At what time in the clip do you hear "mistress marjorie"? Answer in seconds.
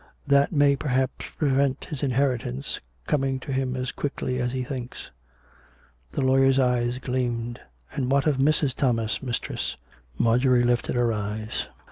9.21-10.63